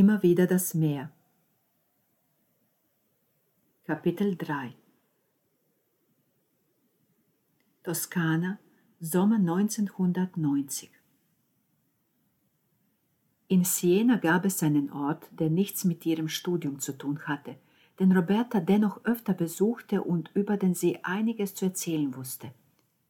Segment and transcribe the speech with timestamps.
[0.00, 1.10] Immer wieder das Meer.
[3.84, 4.72] Kapitel 3
[7.82, 8.58] Toskana,
[8.98, 10.90] Sommer 1990
[13.48, 17.56] In Siena gab es einen Ort, der nichts mit ihrem Studium zu tun hatte,
[17.98, 22.54] den Roberta dennoch öfter besuchte und über den sie einiges zu erzählen wusste.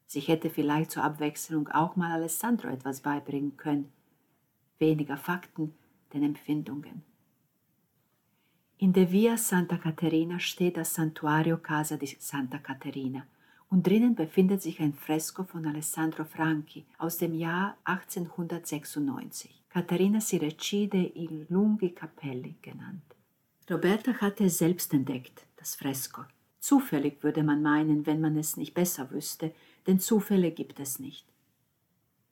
[0.07, 3.93] Sie hätte vielleicht zur Abwechslung auch mal Alessandro etwas beibringen können.
[4.81, 5.73] Weniger Fakten,
[6.13, 7.03] den Empfindungen.
[8.79, 13.27] In der Via Santa Caterina steht das Santuario Casa di Santa Caterina
[13.69, 20.39] und drinnen befindet sich ein Fresko von Alessandro Franchi aus dem Jahr 1896, Caterina si
[20.39, 23.03] recide i lunghi capelli genannt.
[23.71, 26.23] Roberta hatte es selbst entdeckt, das Fresko.
[26.59, 29.55] Zufällig würde man meinen, wenn man es nicht besser wüsste,
[29.87, 31.27] denn Zufälle gibt es nicht.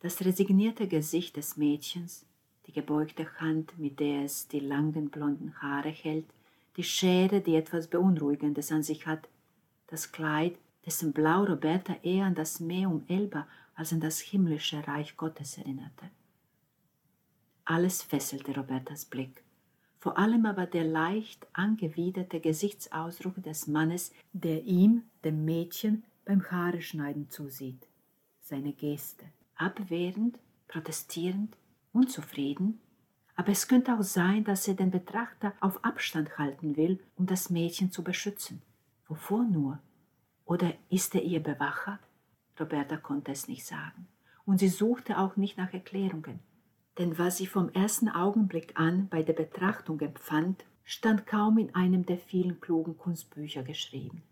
[0.01, 2.27] Das resignierte Gesicht des Mädchens,
[2.69, 6.27] die gebeugte Hand, mit der es die langen blonden Haare hält,
[6.77, 9.29] die Schere, die etwas Beunruhigendes an sich hat,
[9.89, 14.87] das Kleid, dessen Blau Roberta eher an das Meer um Elba als an das himmlische
[14.87, 16.11] Reich Gottes erinnerte.
[17.65, 19.43] Alles fesselte Robertas Blick,
[19.99, 27.31] vor allem aber der leicht angewiderte Gesichtsausdruck des Mannes, der ihm, dem Mädchen, beim Haareschneiden
[27.31, 27.87] zusieht.
[28.43, 29.25] Seine Geste,
[29.57, 31.57] abwehrend, protestierend,
[31.99, 32.81] unzufrieden,
[33.35, 37.51] aber es könnte auch sein, dass er den Betrachter auf Abstand halten will, um das
[37.51, 38.63] Mädchen zu beschützen.
[39.07, 39.79] Wovor nur?
[40.45, 41.99] Oder ist er ihr Bewacher?
[42.59, 44.09] Roberta konnte es nicht sagen.
[44.45, 46.41] Und sie suchte auch nicht nach Erklärungen.
[46.99, 52.07] Denn was sie vom ersten Augenblick an bei der Betrachtung empfand, stand kaum in einem
[52.07, 54.23] der vielen klugen Kunstbücher geschrieben.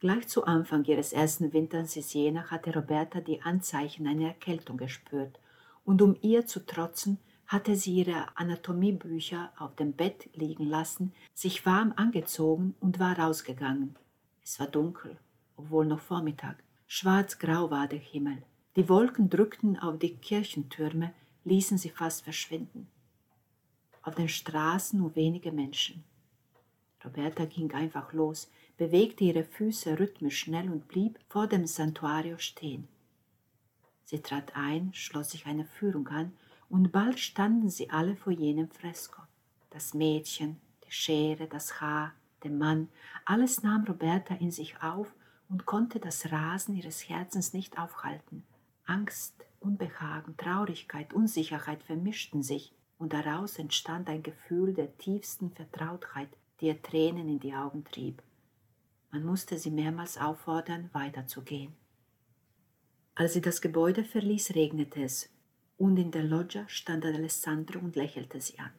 [0.00, 5.40] Gleich zu Anfang ihres ersten Winters in Siena hatte Roberta die Anzeichen einer Erkältung gespürt
[5.84, 11.66] und um ihr zu trotzen, hatte sie ihre Anatomiebücher auf dem Bett liegen lassen, sich
[11.66, 13.96] warm angezogen und war rausgegangen.
[14.42, 15.18] Es war dunkel,
[15.56, 16.62] obwohl noch Vormittag.
[16.86, 18.42] Schwarz-grau war der Himmel.
[18.76, 21.12] Die Wolken drückten auf die Kirchentürme,
[21.44, 22.88] ließen sie fast verschwinden.
[24.02, 26.04] Auf den Straßen nur wenige Menschen.
[27.04, 32.88] Roberta ging einfach los, bewegte ihre Füße rhythmisch schnell und blieb vor dem Santuario stehen.
[34.04, 36.32] Sie trat ein, schloss sich eine Führung an,
[36.68, 39.22] und bald standen sie alle vor jenem Fresko.
[39.70, 42.12] Das Mädchen, die Schere, das Haar,
[42.42, 42.88] der Mann,
[43.24, 45.14] alles nahm Roberta in sich auf
[45.48, 48.44] und konnte das Rasen ihres Herzens nicht aufhalten.
[48.86, 56.28] Angst, Unbehagen, Traurigkeit, Unsicherheit vermischten sich, und daraus entstand ein Gefühl der tiefsten Vertrautheit,
[56.60, 58.22] die ihr Tränen in die Augen trieb.
[59.10, 61.74] Man musste sie mehrmals auffordern, weiterzugehen.
[63.16, 65.28] Als sie das Gebäude verließ, regnete es,
[65.78, 68.72] und in der Loggia stand Alessandro und lächelte sie an.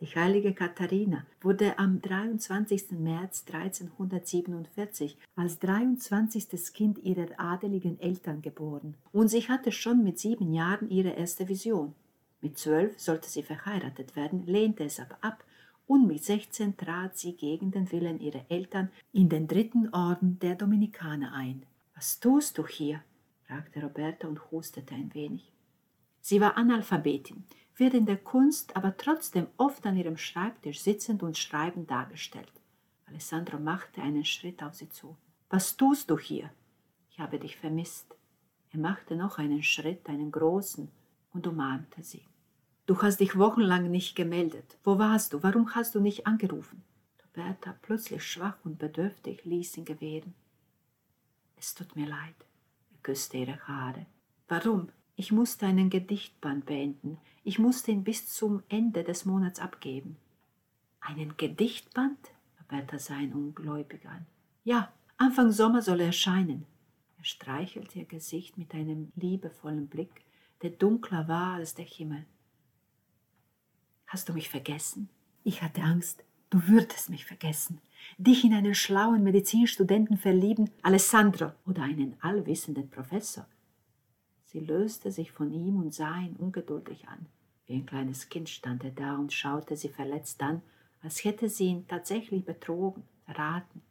[0.00, 2.92] Die heilige Katharina wurde am 23.
[2.92, 6.72] März 1347 als 23.
[6.72, 11.94] Kind ihrer adeligen Eltern geboren und sie hatte schon mit sieben Jahren ihre erste Vision.
[12.40, 15.44] Mit zwölf sollte sie verheiratet werden, lehnte es aber ab
[15.88, 20.54] und mit 16 trat sie gegen den Willen ihrer Eltern in den dritten Orden der
[20.54, 21.64] Dominikaner ein.
[21.96, 23.02] Was tust du hier?
[23.48, 25.50] Fragte Roberta und hustete ein wenig.
[26.20, 27.44] Sie war Analphabetin,
[27.76, 32.52] wird in der Kunst aber trotzdem oft an ihrem Schreibtisch sitzend und schreibend dargestellt.
[33.06, 35.16] Alessandro machte einen Schritt auf sie zu.
[35.48, 36.50] Was tust du hier?
[37.10, 38.14] Ich habe dich vermisst.
[38.70, 40.90] Er machte noch einen Schritt, einen großen,
[41.32, 42.26] und umarmte sie.
[42.84, 44.76] Du hast dich wochenlang nicht gemeldet.
[44.84, 45.42] Wo warst du?
[45.42, 46.82] Warum hast du nicht angerufen?
[47.24, 50.34] Roberta, plötzlich schwach und bedürftig, ließ ihn gewähren.
[51.56, 52.47] Es tut mir leid
[53.02, 54.06] küsste ihre Haare.
[54.48, 54.88] Warum?
[55.16, 57.18] Ich musste einen Gedichtband beenden.
[57.42, 60.16] Ich musste ihn bis zum Ende des Monats abgeben.
[61.00, 62.18] Einen Gedichtband?
[62.60, 64.26] Roberta sah ihn ungläubig an.
[64.64, 66.66] Ja, Anfang Sommer soll er erscheinen.
[67.16, 70.24] Er streichelte ihr Gesicht mit einem liebevollen Blick,
[70.62, 72.24] der dunkler war als der Himmel.
[74.06, 75.08] Hast du mich vergessen?
[75.42, 77.80] Ich hatte Angst, du würdest mich vergessen
[78.16, 83.46] dich in einen schlauen Medizinstudenten verlieben, Alessandro, oder einen allwissenden Professor.
[84.44, 87.26] Sie löste sich von ihm und sah ihn ungeduldig an.
[87.66, 90.62] Wie ein kleines Kind stand er da und schaute sie verletzt an,
[91.02, 93.82] als hätte sie ihn tatsächlich betrogen, verraten.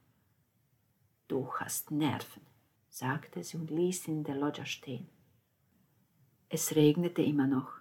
[1.28, 2.42] Du hast Nerven,
[2.90, 5.08] sagte sie und ließ ihn in der Loggia stehen.
[6.50, 7.72] Es regnete immer noch.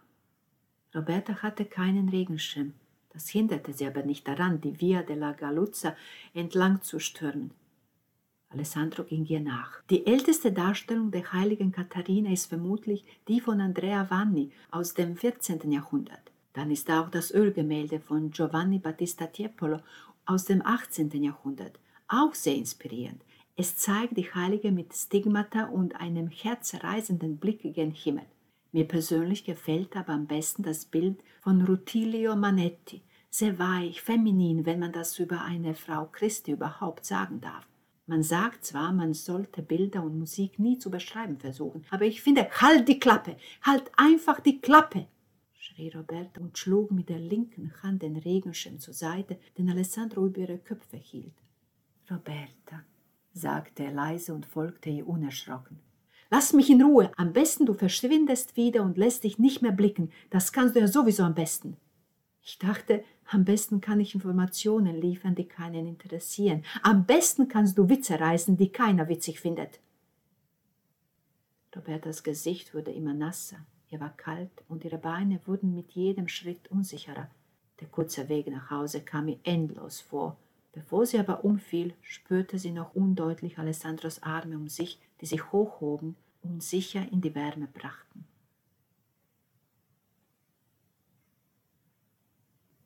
[0.95, 2.75] Roberta hatte keinen Regenschirm
[3.17, 5.97] das hinderte sie aber nicht daran, die Via della Galuzza
[6.35, 7.51] entlang zu stürmen.
[8.51, 9.83] Alessandro ging ihr nach.
[9.89, 15.73] Die älteste Darstellung der heiligen Katharina ist vermutlich die von Andrea Vanni aus dem 14.
[15.73, 16.31] Jahrhundert.
[16.53, 19.81] Dann ist da auch das Ölgemälde von Giovanni Battista Tiepolo
[20.27, 21.11] aus dem 18.
[21.23, 21.79] Jahrhundert,
[22.09, 23.23] auch sehr inspirierend.
[23.57, 28.27] Es zeigt die Heilige mit Stigmata und einem herzreißenden Blick gen Himmel.
[28.73, 34.79] Mir persönlich gefällt aber am besten das Bild von Rutilio Manetti, sehr weich, feminin, wenn
[34.79, 37.67] man das über eine Frau Christi überhaupt sagen darf.
[38.07, 42.49] Man sagt zwar, man sollte Bilder und Musik nie zu beschreiben versuchen, aber ich finde,
[42.61, 45.09] halt die Klappe, halt einfach die Klappe,
[45.55, 50.39] schrie Roberta und schlug mit der linken Hand den Regenschirm zur Seite, den Alessandro über
[50.41, 51.35] ihre Köpfe hielt.
[52.11, 52.85] Roberta,
[53.33, 55.81] sagte er leise und folgte ihr unerschrocken.
[56.31, 57.11] Lass mich in Ruhe.
[57.17, 60.11] Am besten du verschwindest wieder und lässt dich nicht mehr blicken.
[60.31, 61.77] Das kannst du ja sowieso am besten.
[62.43, 66.65] Ich dachte, am besten kann ich Informationen liefern, die keinen interessieren.
[66.83, 69.81] Am besten kannst du Witze reißen, die keiner witzig findet.
[71.75, 73.59] Robertas Gesicht wurde immer nasser.
[73.91, 77.29] Ihr war kalt und ihre Beine wurden mit jedem Schritt unsicherer.
[77.81, 80.37] Der kurze Weg nach Hause kam ihr endlos vor.
[80.73, 86.17] Bevor sie aber umfiel, spürte sie noch undeutlich Alessandros Arme um sich, die sich hochhoben
[86.43, 88.25] und sicher in die Wärme brachten.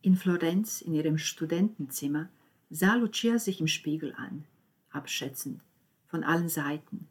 [0.02, 2.30] In Florenz, in ihrem Studentenzimmer,
[2.70, 4.46] sah Lucia sich im Spiegel an,
[4.90, 5.62] abschätzend,
[6.06, 7.06] von allen Seiten.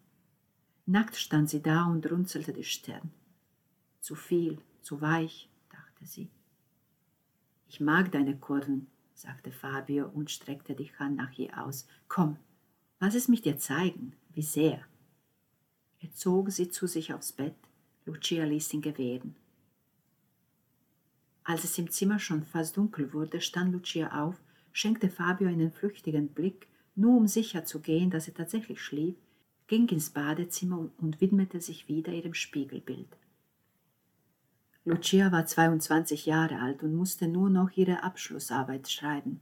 [0.86, 3.12] Nackt stand sie da und runzelte die Stirn.
[4.02, 6.32] Zu viel, zu weich, dachte sie.
[7.68, 11.88] Ich mag deine Kurven, sagte Fabio und streckte die Hand nach ihr aus.
[12.08, 12.38] Komm,
[13.00, 14.84] lass es mich dir zeigen, wie sehr.
[16.02, 17.56] Er zog sie zu sich aufs Bett,
[18.06, 19.36] Lucia ließ ihn gewähren.
[21.44, 24.36] Als es im Zimmer schon fast dunkel wurde, stand Lucia auf,
[24.72, 29.16] schenkte Fabio einen flüchtigen Blick, nur um sicher zu gehen, dass er tatsächlich schlief,
[29.68, 33.18] ging ins Badezimmer und widmete sich wieder ihrem Spiegelbild.
[34.86, 39.40] Lucia war 22 Jahre alt und musste nur noch ihre Abschlussarbeit schreiben.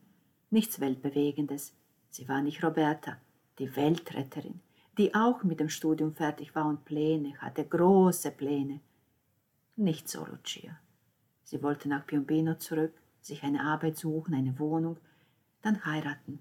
[0.49, 1.73] Nichts Weltbewegendes.
[2.09, 3.17] Sie war nicht Roberta,
[3.59, 4.59] die Weltretterin,
[4.97, 8.79] die auch mit dem Studium fertig war und Pläne hatte, große Pläne.
[9.75, 10.79] Nicht so Lucia.
[11.43, 14.97] Sie wollte nach Piombino zurück, sich eine Arbeit suchen, eine Wohnung,
[15.61, 16.39] dann heiraten.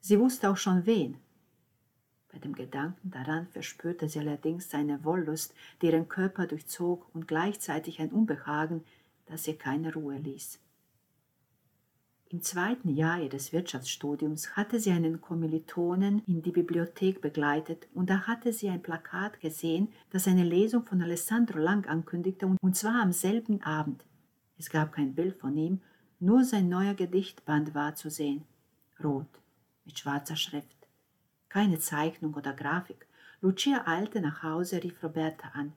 [0.00, 1.18] Sie wusste auch schon wen.
[2.32, 8.00] Bei dem Gedanken daran verspürte sie allerdings eine Wollust, die ihren Körper durchzog und gleichzeitig
[8.00, 8.84] ein Unbehagen,
[9.26, 10.61] das ihr keine Ruhe ließ.
[12.32, 18.26] Im zweiten Jahr ihres Wirtschaftsstudiums hatte sie einen Kommilitonen in die Bibliothek begleitet und da
[18.26, 23.12] hatte sie ein Plakat gesehen, das eine Lesung von Alessandro Lang ankündigte und zwar am
[23.12, 24.06] selben Abend.
[24.56, 25.82] Es gab kein Bild von ihm,
[26.20, 28.44] nur sein neuer Gedichtband war zu sehen.
[29.04, 29.28] Rot,
[29.84, 30.88] mit schwarzer Schrift.
[31.50, 33.06] Keine Zeichnung oder Grafik.
[33.42, 35.74] Lucia eilte nach Hause, rief Roberta an.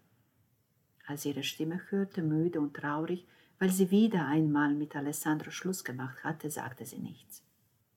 [1.06, 3.28] Als sie ihre Stimme hörte, müde und traurig,
[3.60, 7.44] weil sie wieder einmal mit Alessandro Schluss gemacht hatte, sagte sie nichts.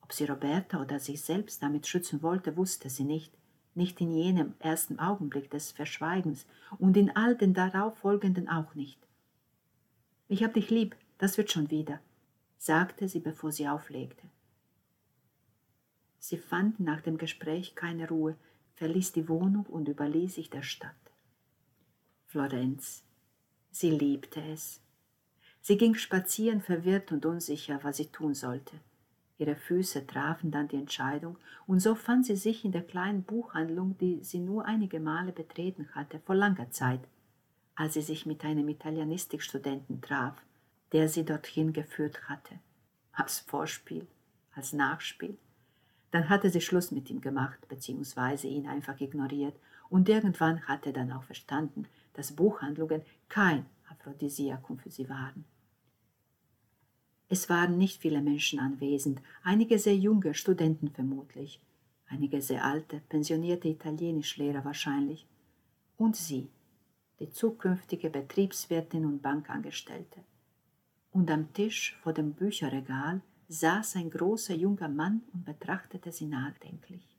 [0.00, 3.32] Ob sie Roberta oder sich selbst damit schützen wollte, wusste sie nicht,
[3.74, 6.46] nicht in jenem ersten Augenblick des Verschweigens
[6.78, 8.98] und in all den darauffolgenden auch nicht.
[10.28, 12.00] Ich hab dich lieb, das wird schon wieder,
[12.58, 14.26] sagte sie, bevor sie auflegte.
[16.18, 18.36] Sie fand nach dem Gespräch keine Ruhe,
[18.74, 20.94] verließ die Wohnung und überließ sich der Stadt.
[22.26, 23.04] Florenz.
[23.70, 24.80] Sie liebte es.
[25.68, 28.76] Sie ging spazieren, verwirrt und unsicher, was sie tun sollte.
[29.36, 33.96] Ihre Füße trafen dann die Entscheidung, und so fand sie sich in der kleinen Buchhandlung,
[33.98, 37.00] die sie nur einige Male betreten hatte, vor langer Zeit
[37.78, 40.34] als sie sich mit einem Italienistikstudenten traf,
[40.90, 42.58] der sie dorthin geführt hatte.
[43.12, 44.08] Als Vorspiel,
[44.52, 45.38] als Nachspiel.
[46.10, 49.54] Dann hatte sie Schluss mit ihm gemacht, beziehungsweise ihn einfach ignoriert,
[49.90, 55.44] und irgendwann hatte er dann auch verstanden, dass Buchhandlungen kein Aphrodisiakum für sie waren.
[57.28, 61.60] Es waren nicht viele Menschen anwesend, einige sehr junge Studenten vermutlich,
[62.06, 65.26] einige sehr alte, pensionierte Italienischlehrer wahrscheinlich,
[65.98, 66.48] und sie,
[67.20, 70.24] die zukünftige Betriebswirtin und Bankangestellte.
[71.10, 77.18] Und am Tisch vor dem Bücherregal saß ein großer junger Mann und betrachtete sie nachdenklich.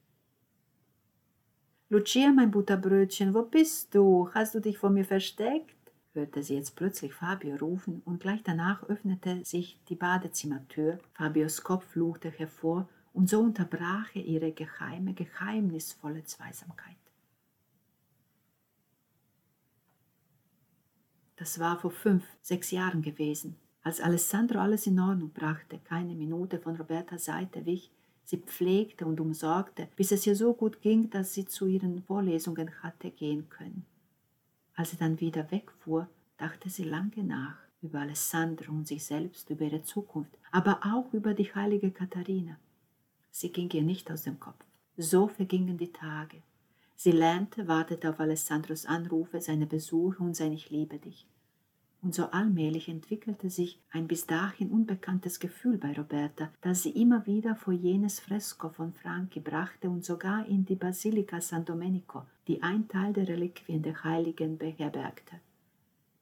[1.89, 4.29] Lucia, mein Butterbrötchen, wo bist du?
[4.33, 5.75] Hast du dich vor mir versteckt?
[6.13, 10.99] Hörte sie jetzt plötzlich Fabio rufen, und gleich danach öffnete sich die Badezimmertür.
[11.13, 16.95] Fabios Kopf luchte hervor, und so unterbrach er ihre geheime, geheimnisvolle Zweisamkeit.
[21.35, 23.55] Das war vor fünf, sechs Jahren gewesen.
[23.81, 27.91] Als Alessandro alles in Ordnung brachte, keine Minute von Robertas Seite wich,
[28.25, 32.83] sie pflegte und umsorgte, bis es ihr so gut ging, dass sie zu ihren Vorlesungen
[32.83, 33.85] hatte gehen können.
[34.79, 36.07] Als sie dann wieder wegfuhr,
[36.37, 41.33] dachte sie lange nach, über Alessandro und sich selbst, über ihre Zukunft, aber auch über
[41.33, 42.57] die heilige Katharina.
[43.29, 44.63] Sie ging ihr nicht aus dem Kopf.
[44.95, 46.41] So vergingen die Tage.
[46.95, 51.27] Sie lernte, wartete auf Alessandros Anrufe, seine Besuche und sein Ich liebe dich.
[52.01, 57.25] Und so allmählich entwickelte sich ein bis dahin unbekanntes Gefühl bei Roberta, das sie immer
[57.25, 62.63] wieder vor jenes Fresko von Franchi brachte und sogar in die Basilika San Domenico, die
[62.63, 65.41] ein Teil der Reliquien der Heiligen beherbergte.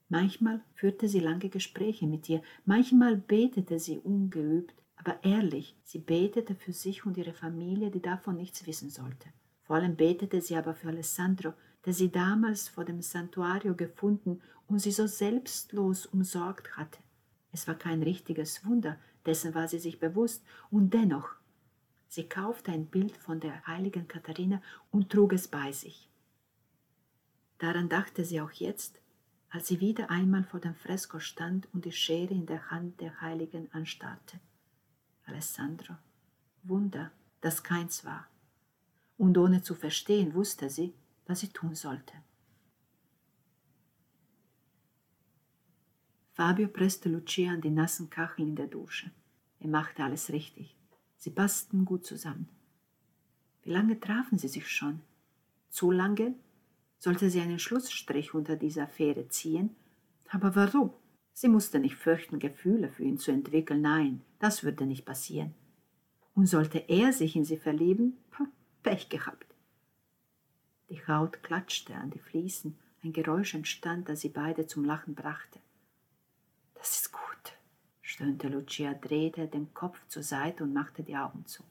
[0.10, 6.56] Manchmal führte sie lange Gespräche mit ihr, manchmal betete sie ungeübt, aber ehrlich, sie betete
[6.56, 9.30] für sich und ihre Familie, die davon nichts wissen sollte.
[9.64, 11.54] Vor allem betete sie aber für Alessandro,
[11.86, 17.00] der sie damals vor dem Santuario gefunden und sie so selbstlos umsorgt hatte.
[17.52, 21.30] Es war kein richtiges Wunder, dessen war sie sich bewusst, und dennoch,
[22.08, 26.10] sie kaufte ein Bild von der heiligen Katharina und trug es bei sich.
[27.58, 29.02] Daran dachte sie auch jetzt,
[29.50, 33.22] als sie wieder einmal vor dem Fresko stand und die Schere in der Hand der
[33.22, 34.40] Heiligen anstarrte.
[35.26, 35.96] Alessandro,
[36.64, 38.28] Wunder, das keins war.
[39.18, 40.94] Und ohne zu verstehen wusste sie,
[41.26, 42.14] was sie tun sollte.
[46.38, 49.10] Fabio presste Lucia an die nassen Kacheln in der Dusche.
[49.60, 50.78] Er machte alles richtig.
[51.16, 52.48] Sie passten gut zusammen.
[53.64, 55.02] Wie lange trafen sie sich schon?
[55.72, 56.36] Zu lange?
[57.00, 59.76] Sollte sie einen Schlussstrich unter dieser Affäre ziehen?
[60.30, 60.94] Aber warum?
[61.34, 63.82] Sie musste nicht fürchten, Gefühle für ihn zu entwickeln.
[63.82, 65.56] Nein, das würde nicht passieren.
[66.36, 68.16] Und sollte er sich in sie verlieben?
[68.84, 69.56] Pech gehabt.
[70.92, 75.60] Die Haut klatschte an die Fliesen, ein Geräusch entstand, das sie beide zum Lachen brachte.
[76.88, 77.54] Das ist gut,
[78.02, 81.64] stöhnte Lucia, drehte den Kopf zur Seite und machte die Augen zu.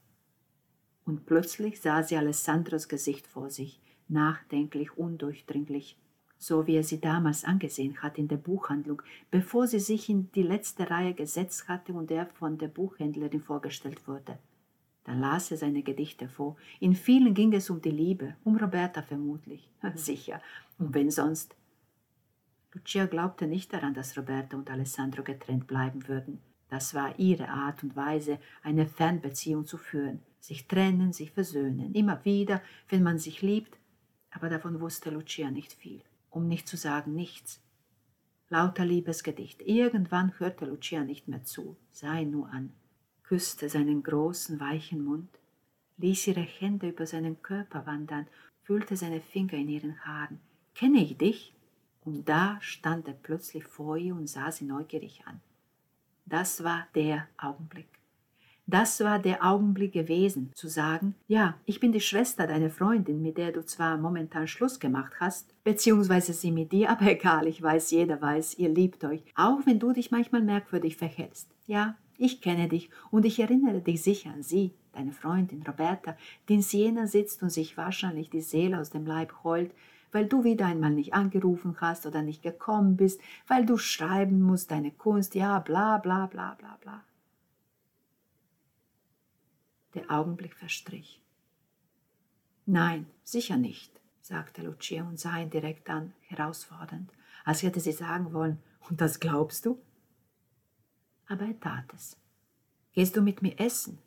[1.06, 5.96] Und plötzlich sah sie Alessandros Gesicht vor sich, nachdenklich, undurchdringlich,
[6.36, 10.42] so wie er sie damals angesehen hatte in der Buchhandlung, bevor sie sich in die
[10.42, 14.38] letzte Reihe gesetzt hatte und er von der Buchhändlerin vorgestellt wurde.
[15.04, 16.58] Dann las er seine Gedichte vor.
[16.78, 19.70] In vielen ging es um die Liebe, um Roberta vermutlich.
[19.94, 20.42] Sicher,
[20.78, 21.56] und wenn sonst.
[22.76, 26.40] Lucia glaubte nicht daran, dass Roberta und Alessandro getrennt bleiben würden.
[26.68, 30.20] Das war ihre Art und Weise, eine Fernbeziehung zu führen.
[30.40, 33.78] Sich trennen, sich versöhnen, immer wieder, wenn man sich liebt.
[34.30, 37.62] Aber davon wusste Lucia nicht viel, um nicht zu sagen nichts.
[38.48, 39.62] Lauter Liebesgedicht.
[39.62, 42.72] Irgendwann hörte Lucia nicht mehr zu, sah ihn nur an
[43.26, 45.28] küsste seinen großen, weichen Mund,
[45.96, 48.26] ließ ihre Hände über seinen Körper wandern,
[48.62, 50.40] fühlte seine Finger in ihren Haaren.
[50.74, 51.55] Kenne ich dich?
[52.06, 55.40] Und da stand er plötzlich vor ihr und sah sie neugierig an.
[56.24, 57.88] Das war der Augenblick.
[58.68, 63.38] Das war der Augenblick gewesen, zu sagen, ja, ich bin die Schwester deiner Freundin, mit
[63.38, 67.90] der du zwar momentan Schluss gemacht hast, beziehungsweise sie mit dir, aber egal, ich weiß,
[67.90, 71.48] jeder weiß, ihr liebt euch, auch wenn du dich manchmal merkwürdig verhältst.
[71.66, 76.16] Ja, ich kenne dich und ich erinnere dich sicher an sie, deine Freundin Roberta,
[76.48, 79.72] die in Siena sitzt und sich wahrscheinlich die Seele aus dem Leib heult,
[80.12, 84.70] weil du wieder einmal nicht angerufen hast oder nicht gekommen bist, weil du schreiben musst,
[84.70, 87.04] deine Kunst, ja, bla bla bla bla bla.
[89.94, 91.22] Der Augenblick verstrich.
[92.66, 97.10] Nein, sicher nicht, sagte Lucia und sah ihn direkt an, herausfordernd,
[97.44, 98.58] als hätte sie sagen wollen,
[98.88, 99.78] und das glaubst du?
[101.28, 102.16] aber er tat es.
[102.92, 103.98] Gehst du mit mir essen?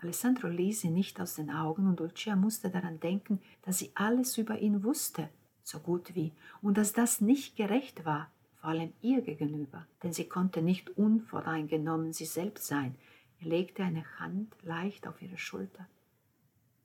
[0.00, 4.38] Alessandro ließ sie nicht aus den Augen und Lucia musste daran denken, dass sie alles
[4.38, 5.28] über ihn wusste,
[5.64, 10.28] so gut wie, und dass das nicht gerecht war, vor allem ihr gegenüber, denn sie
[10.28, 12.94] konnte nicht unvoreingenommen sie selbst sein.
[13.40, 15.86] Er legte eine Hand leicht auf ihre Schulter.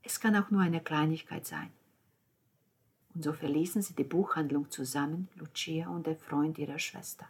[0.02, 1.72] Es kann auch nur eine Kleinigkeit sein.
[3.14, 7.28] Und so verließen sie die Buchhandlung zusammen, Lucia und der Freund ihrer Schwester.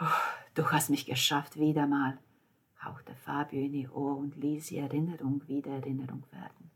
[0.00, 0.06] Oh,
[0.54, 2.18] du hast mich geschafft wieder mal,
[2.84, 6.70] hauchte Fabio in ihr Ohr und ließ Erinnerung wieder Erinnerung werden.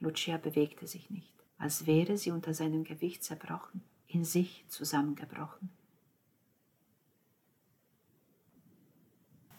[0.00, 5.70] Lucia bewegte sich nicht, als wäre sie unter seinem Gewicht zerbrochen, in sich zusammengebrochen.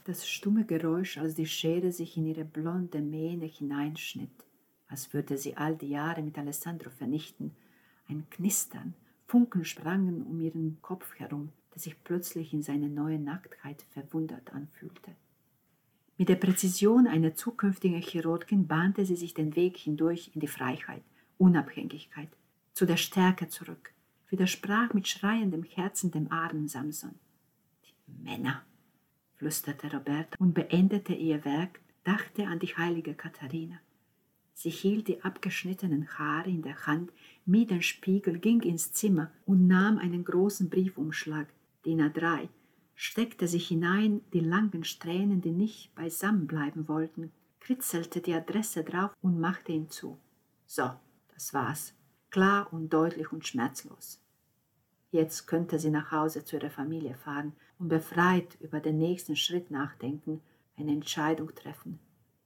[0.05, 4.45] Das stumme Geräusch, als die Schere sich in ihre blonde Mähne hineinschnitt,
[4.87, 7.51] als würde sie all die Jahre mit Alessandro vernichten,
[8.07, 8.93] ein Knistern,
[9.27, 15.13] Funken sprangen um ihren Kopf herum, der sich plötzlich in seiner neuen Nacktheit verwundert anfühlte.
[16.17, 21.03] Mit der Präzision einer zukünftigen Chirurgin bahnte sie sich den Weg hindurch in die Freiheit,
[21.37, 22.29] Unabhängigkeit,
[22.73, 23.93] zu der Stärke zurück,
[24.29, 27.13] widersprach mit schreiendem Herzen dem armen Samson.
[27.85, 28.63] Die Männer,
[29.35, 33.79] flüsterte Roberta und beendete ihr Werk, dachte an die heilige Katharina.
[34.55, 37.11] Sie hielt die abgeschnittenen Haare in der Hand,
[37.45, 41.47] mied den Spiegel, ging ins Zimmer und nahm einen großen Briefumschlag,
[41.85, 42.49] DIN A3,
[42.99, 49.11] steckte sich hinein die langen Strähnen, die nicht beisammen bleiben wollten, kritzelte die Adresse drauf
[49.21, 50.17] und machte ihn zu.
[50.65, 50.89] So,
[51.33, 51.93] das war's.
[52.31, 54.19] Klar und deutlich und schmerzlos.
[55.11, 59.69] Jetzt könnte sie nach Hause zu ihrer Familie fahren und befreit über den nächsten Schritt
[59.69, 60.41] nachdenken,
[60.75, 61.99] eine Entscheidung treffen.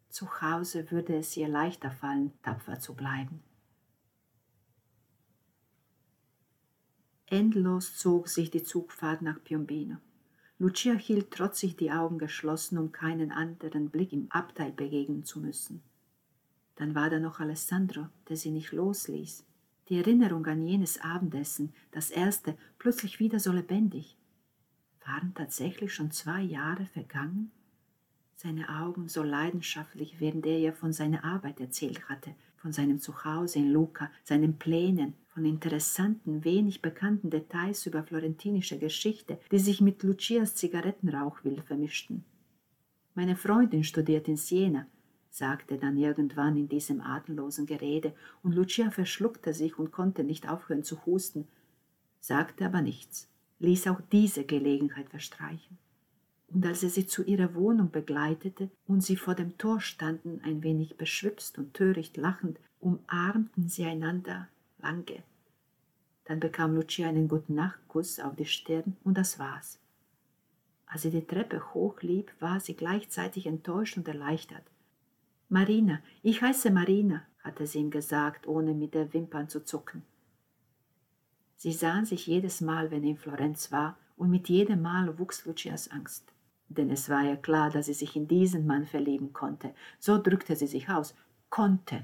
[0.10, 3.41] Zu Hause würde es ihr leichter fallen, tapfer zu bleiben.
[7.27, 9.96] Endlos zog sich die Zugfahrt nach Piombino.
[10.62, 15.82] Lucia hielt trotzig die Augen geschlossen, um keinen anderen Blick im Abteil begegnen zu müssen.
[16.75, 19.44] Dann war da noch Alessandro, der sie nicht losließ.
[19.89, 24.15] Die Erinnerung an jenes Abendessen, das erste, plötzlich wieder so lebendig.
[25.03, 27.50] Waren tatsächlich schon zwei Jahre vergangen?
[28.36, 33.58] Seine Augen so leidenschaftlich, während er ihr von seiner Arbeit erzählt hatte, von seinem Zuhause
[33.58, 40.03] in Lucca, seinen Plänen, von interessanten, wenig bekannten Details über florentinische Geschichte, die sich mit
[40.03, 42.25] Lucias Zigarettenrauch wild vermischten.
[43.15, 44.88] Meine Freundin studiert in Siena,
[45.29, 50.83] sagte dann irgendwann in diesem atemlosen Gerede, und Lucia verschluckte sich und konnte nicht aufhören
[50.83, 51.47] zu husten,
[52.19, 55.77] sagte aber nichts, ließ auch diese Gelegenheit verstreichen.
[56.50, 60.63] Und als er sie zu ihrer Wohnung begleitete und sie vor dem Tor standen, ein
[60.63, 64.50] wenig beschwipst und töricht lachend, umarmten sie einander
[64.83, 65.23] lange.
[66.25, 69.79] Dann bekam Lucia einen guten Nachtkuss auf die Stirn und das war's.
[70.85, 74.63] Als sie die Treppe hochlief, war sie gleichzeitig enttäuscht und erleichtert.
[75.50, 80.03] Marina, ich heiße Marina, hatte sie ihm gesagt, ohne mit der Wimpern zu zucken.
[81.57, 85.46] Sie sahen sich jedes Mal, wenn er in Florenz war, und mit jedem Mal wuchs
[85.46, 86.31] Lucias Angst.
[86.70, 89.74] Denn es war ja klar, dass sie sich in diesen Mann verlieben konnte.
[90.00, 91.15] So drückte sie sich aus.
[91.50, 92.03] Konnte.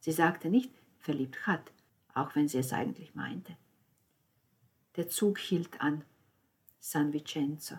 [0.00, 1.72] Sie sagte nicht, verliebt hat,
[2.14, 3.56] auch wenn sie es eigentlich meinte.
[4.96, 6.04] Der Zug hielt an.
[6.78, 7.76] San Vincenzo.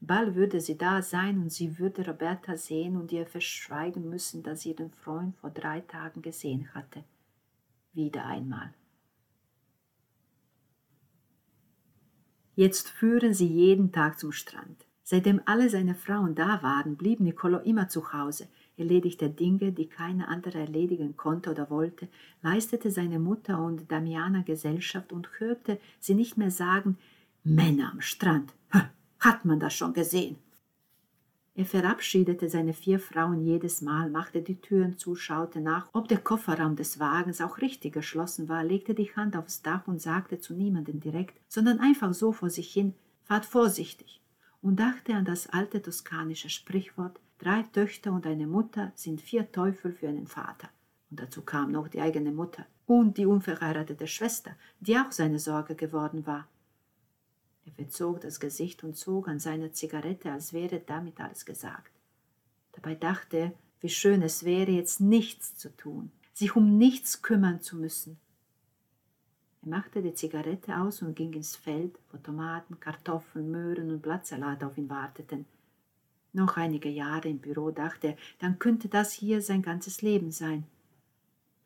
[0.00, 4.62] Bald würde sie da sein und sie würde Roberta sehen und ihr verschweigen müssen, dass
[4.62, 7.04] sie ihren Freund vor drei Tagen gesehen hatte.
[7.92, 8.74] Wieder einmal.
[12.54, 14.86] Jetzt führen sie jeden Tag zum Strand.
[15.04, 20.28] Seitdem alle seine Frauen da waren, blieb Niccolo immer zu Hause, erledigte Dinge, die keine
[20.28, 22.08] andere erledigen konnte oder wollte,
[22.42, 26.98] leistete seine Mutter und Damiana Gesellschaft und hörte sie nicht mehr sagen,
[27.44, 28.54] Männer am Strand,
[29.20, 30.36] hat man das schon gesehen?
[31.54, 36.18] Er verabschiedete seine vier Frauen jedes Mal, machte die Türen zu, schaute nach, ob der
[36.18, 40.54] Kofferraum des Wagens auch richtig geschlossen war, legte die Hand aufs Dach und sagte zu
[40.54, 44.22] niemandem direkt, sondern einfach so vor sich hin, fahrt vorsichtig,
[44.62, 49.92] und dachte an das alte toskanische Sprichwort, drei Töchter und eine Mutter sind vier Teufel
[49.92, 50.68] für einen Vater.
[51.10, 55.74] Und dazu kam noch die eigene Mutter und die unverheiratete Schwester, die auch seine Sorge
[55.74, 56.46] geworden war.
[57.66, 61.90] Er verzog das Gesicht und zog an seiner Zigarette, als wäre damit alles gesagt.
[62.72, 67.60] Dabei dachte er, wie schön es wäre, jetzt nichts zu tun, sich um nichts kümmern
[67.60, 68.18] zu müssen.
[69.62, 74.62] Er machte die Zigarette aus und ging ins Feld, wo Tomaten, Kartoffeln, Möhren und Blattsalat
[74.62, 75.46] auf ihn warteten.
[76.32, 80.64] Noch einige Jahre im Büro, dachte er, dann könnte das hier sein ganzes Leben sein.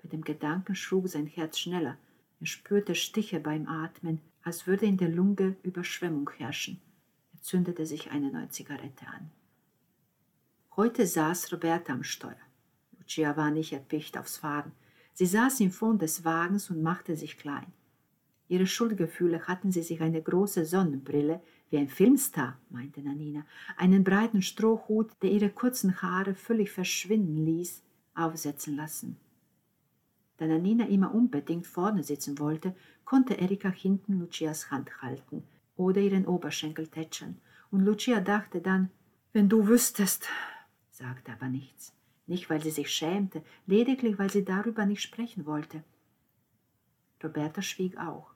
[0.03, 1.97] Bei dem Gedanken schlug sein Herz schneller.
[2.41, 6.81] Er spürte Stiche beim Atmen, als würde in der Lunge Überschwemmung herrschen.
[7.35, 9.31] Er zündete sich eine neue Zigarette an.
[10.77, 12.37] Heute saß Roberta am Steuer.
[12.99, 14.73] Lucia war nicht erpicht aufs Fahren.
[15.15, 17.73] Sie saß im Fond des Wagens und machte sich klein.
[18.49, 23.45] Ihre Schuldgefühle hatten sie sich eine große Sonnenbrille, wie ein Filmstar, meinte Nanina,
[23.77, 27.83] einen breiten Strohhut, der ihre kurzen Haare völlig verschwinden ließ,
[28.15, 29.17] aufsetzen lassen.
[30.37, 32.75] Da Nanina immer unbedingt vorne sitzen wollte,
[33.05, 35.45] konnte Erika hinten Lucias Hand halten
[35.77, 37.41] oder ihren Oberschenkel tätscheln.
[37.71, 38.91] Und Lucia dachte dann,
[39.33, 40.29] wenn du wüsstest,
[40.91, 41.95] sagte aber nichts.
[42.27, 45.85] Nicht, weil sie sich schämte, lediglich, weil sie darüber nicht sprechen wollte.
[47.23, 48.36] Roberta schwieg auch.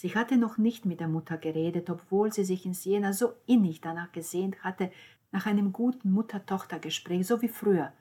[0.00, 3.82] Sie hatte noch nicht mit der Mutter geredet, obwohl sie sich in Siena so innig
[3.82, 4.90] danach gesehnt hatte,
[5.30, 7.92] nach einem guten Mutter-Tochter-Gespräch, so wie früher.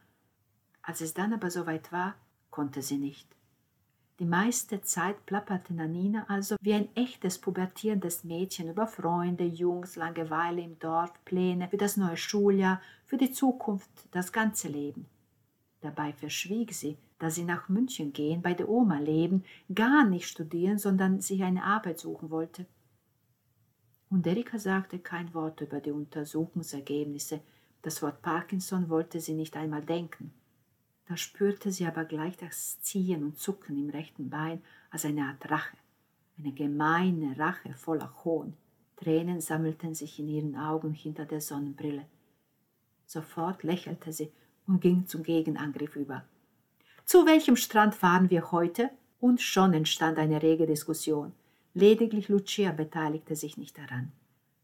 [0.81, 2.15] Als es dann aber soweit war,
[2.51, 3.27] konnte sie nicht.
[4.19, 10.61] Die meiste Zeit plapperte Nanina also wie ein echtes pubertierendes Mädchen über Freunde, Jungs, Langeweile
[10.61, 15.05] im Dorf, Pläne für das neue Schuljahr, für die Zukunft, das ganze Leben.
[15.81, 20.79] Dabei verschwieg sie, dass sie nach München gehen, bei der Oma leben, gar nicht studieren,
[20.79, 22.65] sondern sich eine Arbeit suchen wollte.
[24.09, 27.41] Und Erika sagte kein Wort über die Untersuchungsergebnisse.
[27.81, 30.33] Das Wort Parkinson wollte sie nicht einmal denken.
[31.05, 35.49] Da spürte sie aber gleich das Ziehen und Zucken im rechten Bein als eine Art
[35.49, 35.77] Rache,
[36.37, 38.55] eine gemeine Rache voller Hohn,
[38.99, 42.05] Tränen sammelten sich in ihren Augen hinter der Sonnenbrille.
[43.05, 44.31] Sofort lächelte sie
[44.67, 46.25] und ging zum Gegenangriff über.
[47.09, 48.91] Zu welchem Strand fahren wir heute?
[49.19, 51.33] Und schon entstand eine rege Diskussion.
[51.73, 54.11] Lediglich Lucia beteiligte sich nicht daran.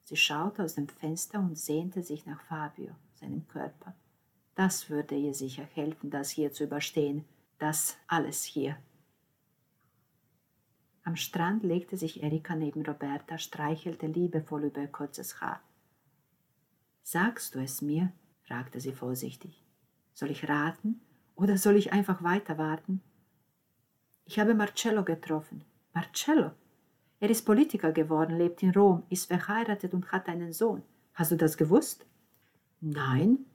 [0.03, 3.95] Sie schaute aus dem Fenster und sehnte sich nach Fabio, seinem Körper.
[4.53, 7.25] Das würde ihr sicher helfen, das hier zu überstehen,
[7.57, 8.77] das alles hier.
[11.03, 15.61] Am Strand legte sich Erika neben Roberta, streichelte liebevoll über ihr kurzes Haar.
[17.01, 18.11] Sagst du es mir?
[18.43, 19.65] fragte sie vorsichtig.
[20.13, 21.01] Soll ich raten
[21.35, 23.01] oder soll ich einfach weiter warten?
[24.25, 25.63] Ich habe Marcello getroffen.
[25.93, 26.51] Marcello?
[27.19, 30.83] Er ist Politiker geworden, lebt in Rom, ist verheiratet und hat einen Sohn.
[31.13, 32.05] Hast du das gewusst?
[32.81, 33.45] Nein.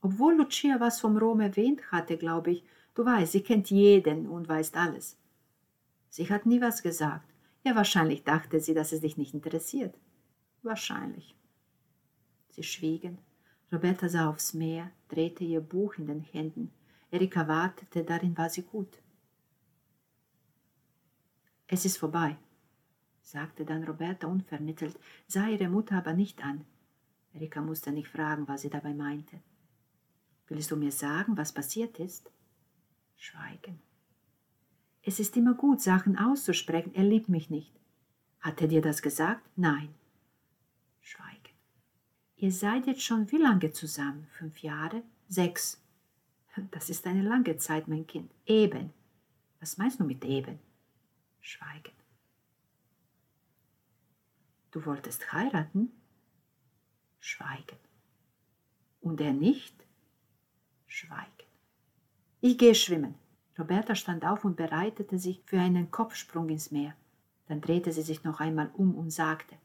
[0.00, 4.48] Obwohl Lucia was vom Rom erwähnt hatte, glaube ich, du weißt, sie kennt jeden und
[4.48, 5.18] weiß alles.
[6.10, 7.28] Sie hat nie was gesagt.
[7.64, 9.94] Ja, wahrscheinlich dachte sie, dass es dich nicht interessiert.
[10.62, 11.36] Wahrscheinlich.
[12.50, 13.18] Sie schwiegen.
[13.72, 16.72] Roberta sah aufs Meer, drehte ihr Buch in den Händen.
[17.10, 19.00] Erika wartete, darin war sie gut.
[21.66, 22.36] Es ist vorbei,
[23.22, 26.64] sagte dann Roberta unvermittelt, sah ihre Mutter aber nicht an.
[27.32, 29.40] Erika musste nicht fragen, was sie dabei meinte.
[30.48, 32.30] Willst du mir sagen, was passiert ist?
[33.16, 33.80] Schweigen.
[35.02, 36.94] Es ist immer gut, Sachen auszusprechen.
[36.94, 37.72] Er liebt mich nicht.
[38.40, 39.42] Hat er dir das gesagt?
[39.56, 39.94] Nein.
[41.00, 41.54] Schweigen.
[42.36, 44.26] Ihr seid jetzt schon wie lange zusammen?
[44.30, 45.02] Fünf Jahre?
[45.28, 45.82] Sechs.
[46.70, 48.30] Das ist eine lange Zeit, mein Kind.
[48.46, 48.92] Eben.
[49.60, 50.58] Was meinst du mit eben?
[51.40, 51.92] Schweigen.
[54.70, 55.90] Du wolltest heiraten?
[57.20, 57.78] Schweigen.
[59.00, 59.74] Und er nicht?
[60.86, 61.26] Schweigen.
[62.40, 63.14] Ich gehe schwimmen.
[63.58, 66.94] Roberta stand auf und bereitete sich für einen Kopfsprung ins Meer.
[67.46, 69.56] Dann drehte sie sich noch einmal um und sagte,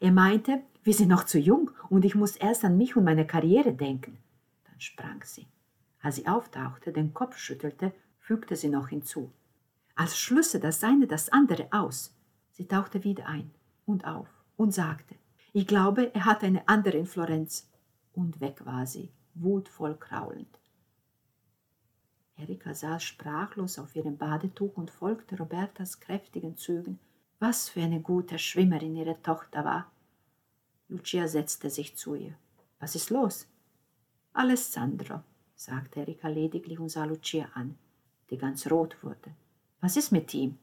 [0.00, 3.26] er meinte, wir sind noch zu jung und ich muss erst an mich und meine
[3.26, 4.18] Karriere denken.
[4.64, 5.46] Dann sprang sie.
[6.00, 9.32] Als sie auftauchte, den Kopf schüttelte, fügte sie noch hinzu.
[9.94, 12.16] Als schlüsse das eine das andere aus.
[12.52, 13.50] Sie tauchte wieder ein
[13.86, 15.14] und auf und sagte,
[15.52, 17.68] ich glaube, er hat eine andere in Florenz.
[18.12, 20.58] Und weg war sie, wutvoll kraulend.
[22.36, 26.98] Erika saß sprachlos auf ihrem Badetuch und folgte Robertas kräftigen Zügen.
[27.38, 29.90] Was für eine gute Schwimmerin ihre Tochter war.
[30.88, 32.34] Lucia setzte sich zu ihr.
[32.78, 33.46] Was ist los?
[34.32, 35.22] Alessandro,
[35.60, 37.76] sagte Erika lediglich und sah Lucia an,
[38.30, 39.30] die ganz rot wurde.
[39.82, 40.56] Was ist mit ihm?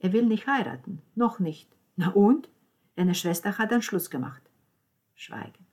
[0.00, 1.00] Er will nicht heiraten.
[1.14, 1.66] Noch nicht.
[1.96, 2.50] Na und?
[2.96, 4.42] Deine Schwester hat einen Schluss gemacht.
[5.14, 5.64] Schweigen.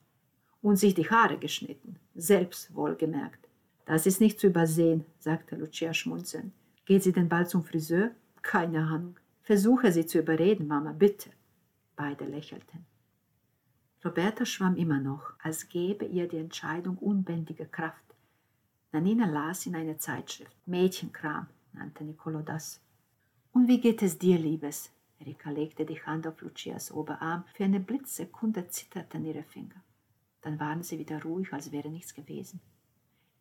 [0.62, 2.00] Und sich die Haare geschnitten.
[2.16, 3.46] Selbst wohlgemerkt.
[3.86, 6.54] Das ist nicht zu übersehen, sagte Lucia schmunzelnd.
[6.86, 8.12] Geht sie denn bald zum Friseur?
[8.42, 9.18] Keine Ahnung.
[9.42, 11.30] Versuche sie zu überreden, Mama, bitte.
[11.98, 12.86] Beide lächelten.
[14.06, 18.13] Roberta schwamm immer noch, als gäbe ihr die Entscheidung unbändige Kraft.
[18.94, 20.56] Nanina las in einer Zeitschrift.
[20.68, 22.80] Mädchenkram, nannte Nicolo das.
[23.52, 24.92] Und wie geht es dir, Liebes?
[25.20, 27.44] Erika legte die Hand auf Lucias Oberarm.
[27.56, 29.82] Für eine Blitzsekunde zitterten ihre Finger.
[30.42, 32.60] Dann waren sie wieder ruhig, als wäre nichts gewesen.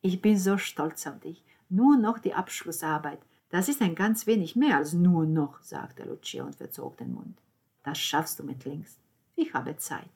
[0.01, 1.43] Ich bin so stolz auf dich.
[1.69, 3.19] Nur noch die Abschlussarbeit.
[3.49, 7.37] Das ist ein ganz wenig mehr als nur noch, sagte Lucia und verzog den Mund.
[7.83, 8.97] Das schaffst du mit links.
[9.35, 10.09] Ich habe Zeit.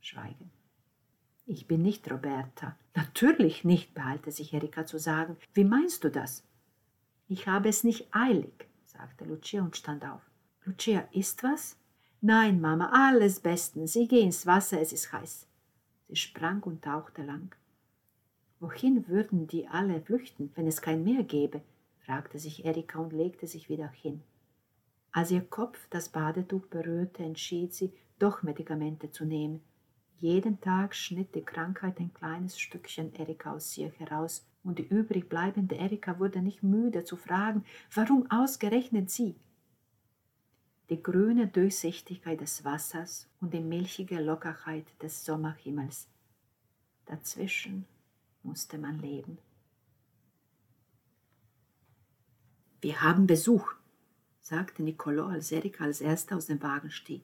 [0.00, 0.50] Schweigen.
[1.50, 2.76] Ich bin nicht Roberta.
[2.94, 5.38] Natürlich nicht, behalte sich Erika zu sagen.
[5.54, 6.44] Wie meinst du das?
[7.26, 10.20] Ich habe es nicht eilig, sagte Lucia und stand auf.
[10.66, 11.78] Lucia, ist was?
[12.20, 13.96] Nein, Mama, alles bestens.
[13.96, 15.46] Ich gehe ins Wasser, es ist heiß.
[16.08, 17.54] Sie sprang und tauchte lang.
[18.60, 21.62] Wohin würden die alle flüchten, wenn es kein Meer gäbe?
[22.00, 24.20] fragte sich Erika und legte sich wieder hin.
[25.12, 29.62] Als ihr Kopf das Badetuch berührte, entschied sie, doch Medikamente zu nehmen.
[30.20, 35.28] Jeden Tag schnitt die Krankheit ein kleines Stückchen Erika aus ihr heraus, und die übrig
[35.28, 39.36] bleibende Erika wurde nicht müde zu fragen, warum ausgerechnet sie?
[40.90, 46.08] Die grüne Durchsichtigkeit des Wassers und die milchige Lockerheit des Sommerhimmels.
[47.06, 47.86] Dazwischen
[48.42, 49.38] musste man leben.
[52.80, 53.72] Wir haben Besuch,
[54.40, 57.22] sagte Niccolò, als Erika als erster aus dem Wagen stieg.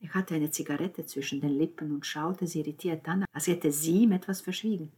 [0.00, 4.02] Er hatte eine Zigarette zwischen den Lippen und schaute sie irritiert an, als hätte sie
[4.02, 4.90] ihm etwas verschwiegen.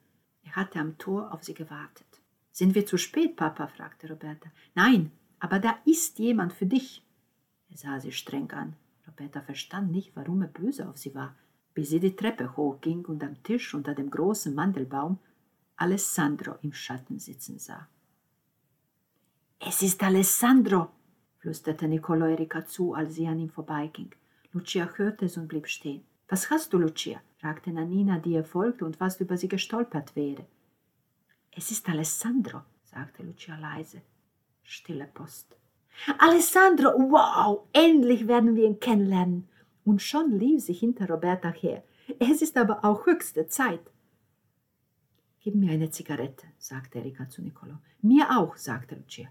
[0.45, 2.07] Er hatte am Tor auf sie gewartet.
[2.53, 3.67] Sind wir zu spät, Papa?
[3.67, 4.51] fragte Roberta.
[4.75, 5.11] Nein,
[5.41, 7.03] aber da ist jemand für dich.
[7.71, 8.77] Er sah sie streng an.
[9.07, 11.35] Roberta verstand nicht, warum er böse auf sie war
[11.75, 15.19] bis sie die Treppe hochging und am Tisch unter dem großen Mandelbaum
[15.77, 17.89] Alessandro im Schatten sitzen sah.
[19.59, 20.91] Es ist Alessandro,
[21.39, 24.15] flüsterte Nicolo Erika zu, als sie an ihm vorbeiging.
[24.53, 26.05] Lucia hörte es und blieb stehen.
[26.29, 27.21] Was hast du, Lucia?
[27.39, 30.47] fragte Nanina, die ihr folgte und fast über sie gestolpert wäre.
[31.51, 34.03] Es ist Alessandro, sagte Lucia leise.
[34.63, 35.57] Stille Post.
[36.19, 39.49] Alessandro, wow, endlich werden wir ihn kennenlernen.
[39.85, 41.83] Und schon lief sie hinter Roberta her.
[42.19, 43.81] Es ist aber auch höchste Zeit.
[45.41, 47.79] Gib mir eine Zigarette, sagte Erika zu Nicolo.
[48.01, 49.29] Mir auch, sagte Lucia.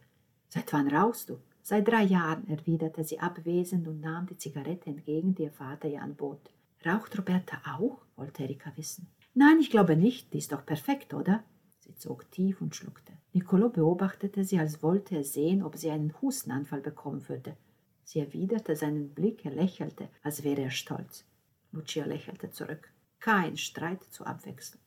[0.49, 1.39] Seit wann rauchst du?
[1.63, 6.01] Seit drei Jahren, erwiderte sie abwesend und nahm die Zigarette entgegen, die ihr Vater ihr
[6.01, 6.51] anbot.
[6.85, 8.01] Raucht Roberta auch?
[8.15, 9.07] wollte Erika wissen.
[9.33, 11.43] Nein, ich glaube nicht, die ist doch perfekt, oder?
[11.79, 13.13] Sie zog tief und schluckte.
[13.33, 17.55] Nicolo beobachtete sie, als wollte er sehen, ob sie einen Hustenanfall bekommen würde.
[18.03, 21.25] Sie erwiderte seinen Blick, er lächelte, als wäre er stolz.
[21.71, 22.91] Lucia lächelte zurück.
[23.19, 24.81] Kein Streit zur Abwechslung.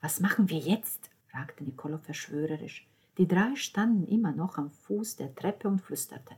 [0.00, 1.10] Was machen wir jetzt?
[1.26, 2.89] fragte Nicolo verschwörerisch.
[3.20, 6.36] Die drei standen immer noch am Fuß der Treppe und flüsterten.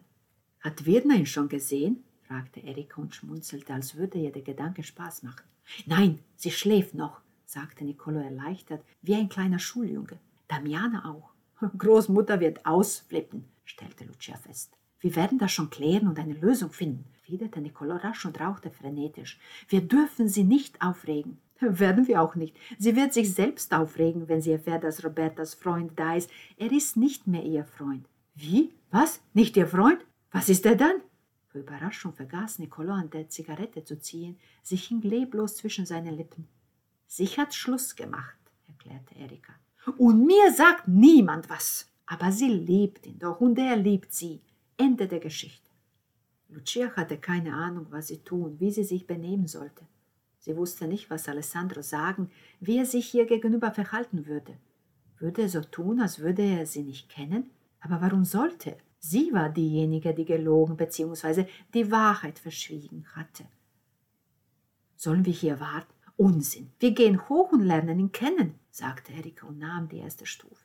[0.58, 2.02] Hat Wirna ihn schon gesehen?
[2.22, 5.44] fragte Erika und schmunzelte, als würde ihr der Gedanke Spaß machen.
[5.86, 10.18] Nein, sie schläft noch, sagte Nicolo erleichtert, wie ein kleiner Schuljunge.
[10.48, 11.30] Damiana auch.
[11.78, 14.76] Großmutter wird ausflippen, stellte Lucia fest.
[14.98, 19.38] Wir werden das schon klären und eine Lösung finden, erwiderte Nicolo rasch und rauchte frenetisch.
[19.68, 21.38] Wir dürfen sie nicht aufregen.
[21.62, 22.56] Werden wir auch nicht.
[22.78, 26.28] Sie wird sich selbst aufregen, wenn sie erfährt, dass Robertas Freund da ist.
[26.56, 28.06] Er ist nicht mehr ihr Freund.
[28.34, 28.72] Wie?
[28.90, 29.20] Was?
[29.32, 30.04] Nicht ihr Freund?
[30.32, 30.96] Was ist er dann?
[31.48, 34.38] Vor Überraschung vergaß Nicolo an der Zigarette zu ziehen.
[34.62, 36.48] Sie hing leblos zwischen seinen Lippen.
[37.06, 39.52] Sie hat Schluss gemacht, erklärte Erika.
[39.98, 41.88] Und mir sagt niemand was.
[42.06, 44.40] Aber sie liebt ihn doch und er liebt sie.
[44.76, 45.70] Ende der Geschichte.
[46.48, 49.86] Lucia hatte keine Ahnung, was sie tun, wie sie sich benehmen sollte.
[50.42, 52.28] Sie wusste nicht, was Alessandro sagen,
[52.58, 54.58] wie er sich ihr gegenüber verhalten würde.
[55.18, 57.50] Würde er so tun, als würde er sie nicht kennen?
[57.80, 58.76] Aber warum sollte er?
[58.98, 61.46] Sie war diejenige, die gelogen bzw.
[61.72, 63.44] die Wahrheit verschwiegen hatte.
[64.96, 65.92] Sollen wir hier warten?
[66.16, 66.72] Unsinn.
[66.80, 70.64] Wir gehen hoch und lernen ihn kennen, sagte Erika und nahm die erste Stufe.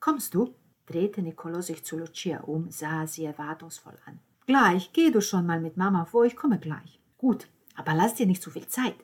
[0.00, 0.54] Kommst du?
[0.86, 4.20] drehte Nicolo sich zu Lucia um, sah sie erwartungsvoll an.
[4.46, 6.98] Gleich, geh du schon mal mit Mama vor, ich komme gleich.
[7.18, 8.96] Gut, aber lass dir nicht zu viel Zeit.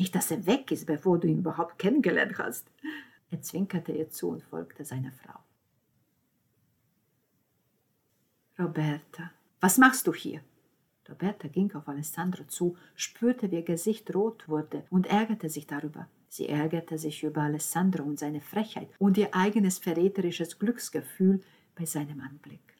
[0.00, 2.66] Nicht, dass er weg ist, bevor du ihn überhaupt kennengelernt hast.
[3.30, 5.38] Er zwinkerte ihr zu und folgte seiner Frau.
[8.58, 10.40] Roberta, was machst du hier?
[11.06, 16.08] Roberta ging auf Alessandro zu, spürte, wie ihr Gesicht rot wurde und ärgerte sich darüber.
[16.30, 21.42] Sie ärgerte sich über Alessandro und seine Frechheit und ihr eigenes verräterisches Glücksgefühl
[21.74, 22.74] bei seinem Anblick.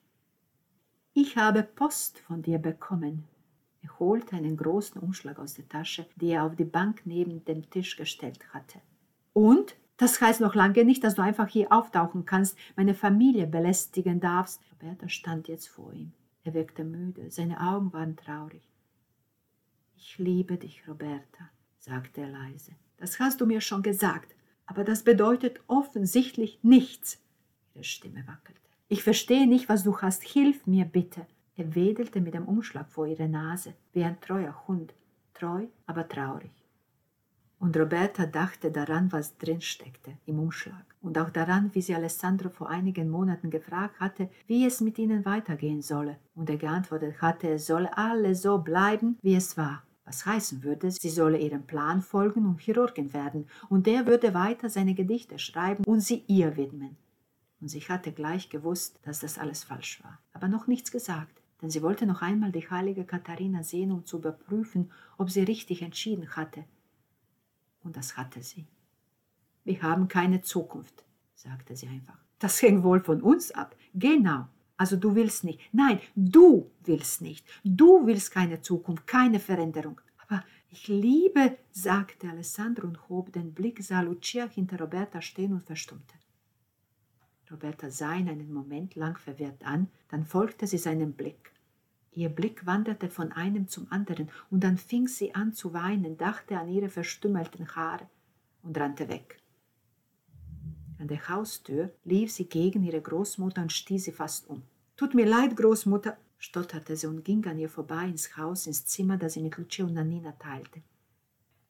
[1.12, 3.24] Ich habe Post von dir bekommen.
[3.82, 7.68] Er holte einen großen Umschlag aus der Tasche, die er auf die Bank neben dem
[7.70, 8.80] Tisch gestellt hatte.
[9.32, 9.76] Und?
[9.96, 14.62] Das heißt noch lange nicht, dass du einfach hier auftauchen kannst, meine Familie belästigen darfst.
[14.72, 16.12] Roberta stand jetzt vor ihm.
[16.42, 18.66] Er wirkte müde, seine Augen waren traurig.
[19.96, 22.72] Ich liebe dich, Roberta, sagte er leise.
[22.96, 27.18] Das hast du mir schon gesagt, aber das bedeutet offensichtlich nichts.
[27.74, 28.60] Ihre Stimme wackelte.
[28.88, 30.22] Ich verstehe nicht, was du hast.
[30.22, 31.26] Hilf mir bitte.
[31.60, 34.94] Er wedelte mit dem Umschlag vor ihre Nase, wie ein treuer Hund,
[35.34, 36.52] treu, aber traurig.
[37.58, 42.48] Und Roberta dachte daran, was drin steckte im Umschlag, und auch daran, wie sie Alessandro
[42.48, 47.50] vor einigen Monaten gefragt hatte, wie es mit ihnen weitergehen solle, und er geantwortet hatte,
[47.50, 52.00] es solle alles so bleiben, wie es war, was heißen würde, sie solle ihrem Plan
[52.00, 56.96] folgen und Chirurgin werden, und er würde weiter seine Gedichte schreiben und sie ihr widmen.
[57.60, 61.70] Und sie hatte gleich gewusst, dass das alles falsch war, aber noch nichts gesagt denn
[61.70, 66.36] sie wollte noch einmal die heilige Katharina sehen, um zu überprüfen, ob sie richtig entschieden
[66.36, 66.64] hatte.
[67.82, 68.66] Und das hatte sie.
[69.64, 72.18] Wir haben keine Zukunft, sagte sie einfach.
[72.38, 73.76] Das hängt wohl von uns ab.
[73.94, 74.48] Genau.
[74.76, 75.60] Also du willst nicht.
[75.72, 77.46] Nein, du willst nicht.
[77.62, 80.00] Du willst keine Zukunft, keine Veränderung.
[80.26, 85.64] Aber ich liebe, sagte Alessandro und hob den Blick, sah Lucia hinter Roberta stehen und
[85.64, 86.14] verstummte.
[87.50, 91.52] Roberta sah ihn einen Moment lang verwirrt an, dann folgte sie seinem Blick.
[92.12, 96.58] Ihr Blick wanderte von einem zum anderen, und dann fing sie an zu weinen, dachte
[96.58, 98.08] an ihre verstümmelten Haare
[98.62, 99.40] und rannte weg.
[100.98, 104.62] An der Haustür lief sie gegen ihre Großmutter und stieß sie fast um.
[104.96, 109.16] Tut mir leid, Großmutter, stotterte sie und ging an ihr vorbei ins Haus, ins Zimmer,
[109.16, 110.82] das sie mit Lucia und Nanina teilte.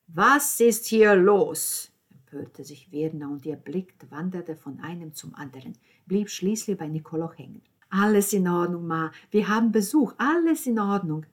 [0.08, 1.89] Was ist hier los?
[2.30, 5.74] Empörte sich Verna und ihr Blick wanderte von einem zum anderen,
[6.06, 7.60] blieb schließlich bei Nicolo hängen.
[7.88, 11.26] Alles in Ordnung, Ma, wir haben Besuch, alles in Ordnung.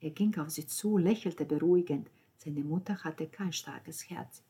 [0.00, 2.10] Er ging auf sie zu, lächelte beruhigend.
[2.38, 4.42] Seine Mutter hatte kein starkes Herz.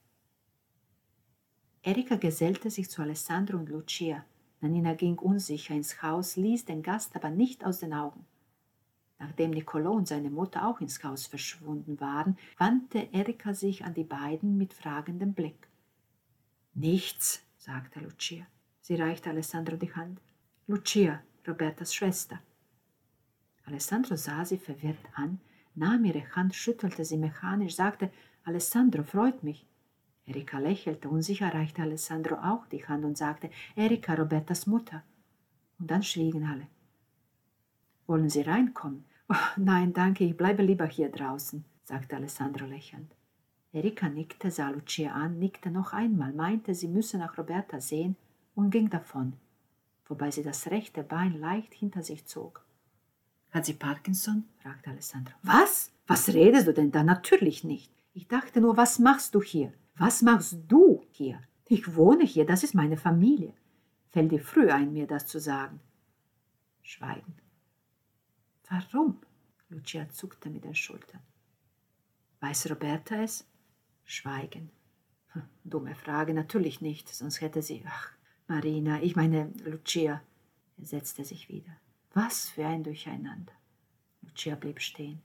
[1.82, 4.24] Erika gesellte sich zu Alessandro und Lucia.
[4.62, 8.24] Nanina ging unsicher ins Haus, ließ den Gast aber nicht aus den Augen.
[9.18, 14.04] Nachdem Niccolò und seine Mutter auch ins Haus verschwunden waren, wandte Erika sich an die
[14.04, 15.69] beiden mit fragendem Blick.
[16.80, 18.46] Nichts, sagte Lucia.
[18.80, 20.18] Sie reichte Alessandro die Hand.
[20.66, 22.40] Lucia, Robertas Schwester.
[23.66, 25.40] Alessandro sah sie verwirrt an,
[25.74, 28.10] nahm ihre Hand, schüttelte sie mechanisch, sagte,
[28.44, 29.66] Alessandro, freut mich.
[30.24, 35.02] Erika lächelte, unsicher reichte Alessandro auch die Hand und sagte, Erika, Robertas Mutter.
[35.78, 36.66] Und dann schwiegen alle.
[38.06, 39.04] Wollen Sie reinkommen?
[39.28, 43.14] Oh, nein, danke, ich bleibe lieber hier draußen, sagte Alessandro lächelnd.
[43.72, 48.16] Erika nickte, sah Lucia an, nickte noch einmal, meinte, sie müsse nach Roberta sehen
[48.54, 49.34] und ging davon,
[50.06, 52.64] wobei sie das rechte Bein leicht hinter sich zog.
[53.52, 54.44] Hat sie Parkinson?
[54.58, 55.34] fragte Alessandro.
[55.42, 55.92] Was?
[56.06, 57.04] Was redest du denn da?
[57.04, 57.92] Natürlich nicht.
[58.12, 59.72] Ich dachte nur, was machst du hier?
[59.96, 61.40] Was machst du hier?
[61.66, 63.52] Ich wohne hier, das ist meine Familie.
[64.10, 65.78] Fällt dir früh ein, mir das zu sagen.
[66.82, 67.34] Schweigen.
[68.68, 69.20] Warum?
[69.68, 71.20] Lucia zuckte mit den Schultern.
[72.40, 73.46] Weiß Roberta es?
[74.10, 74.70] Schweigen.
[75.28, 77.84] Hm, dumme Frage, natürlich nicht, sonst hätte sie.
[77.86, 78.10] Ach,
[78.48, 80.20] Marina, ich meine, Lucia.
[80.78, 81.76] Er setzte sich wieder.
[82.12, 83.52] Was für ein Durcheinander.
[84.22, 85.22] Lucia blieb stehen.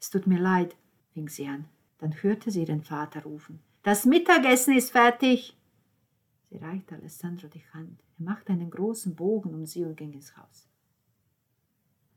[0.00, 0.74] Es tut mir leid,
[1.14, 1.68] fing sie an.
[1.98, 3.60] Dann hörte sie ihren Vater rufen.
[3.84, 5.56] Das Mittagessen ist fertig.
[6.50, 8.02] Sie reichte Alessandro die Hand.
[8.18, 10.68] Er machte einen großen Bogen um sie und ging ins Haus.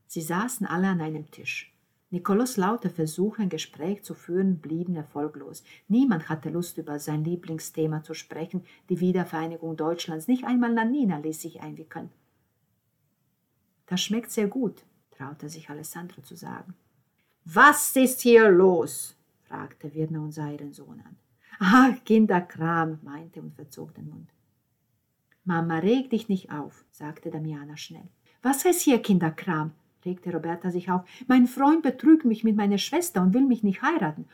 [0.07, 1.74] Sie saßen alle an einem Tisch.
[2.15, 5.65] Nikolaus lauter Versuche, ein Gespräch zu führen, blieben erfolglos.
[5.89, 10.29] Niemand hatte Lust, über sein Lieblingsthema zu sprechen, die Wiedervereinigung Deutschlands.
[10.29, 12.09] Nicht einmal Nanina ließ sich einwickeln.
[13.87, 16.73] Das schmeckt sehr gut, traute sich Alessandro zu sagen.
[17.43, 19.17] Was ist hier los?
[19.43, 21.17] fragte Wirner und sah ihren Sohn an.
[21.59, 24.29] Ah, Kinderkram, meinte und verzog den Mund.
[25.43, 28.07] Mama, reg dich nicht auf, sagte Damiana schnell.
[28.41, 29.73] Was heißt hier Kinderkram?
[30.05, 31.01] Regte Roberta sich auf.
[31.27, 34.27] Mein Freund betrügt mich mit meiner Schwester und will mich nicht heiraten.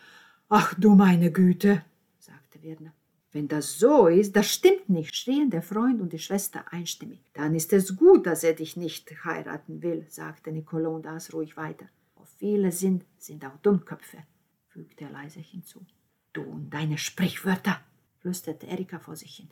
[0.50, 1.84] Ach du meine Güte,
[2.20, 2.94] sagte Wirner.
[3.32, 7.22] Wenn das so ist, das stimmt nicht, schrien der Freund und die Schwester einstimmig.
[7.34, 11.56] Dann ist es gut, dass er dich nicht heiraten will, sagte Nicolo und aß ruhig
[11.56, 11.86] weiter.
[12.16, 14.18] Wo viele sind, sind auch Dummköpfe,
[14.68, 15.86] fügte er leise hinzu.
[16.34, 17.80] Du und deine Sprichwörter,
[18.20, 19.50] flüsterte Erika vor sich hin.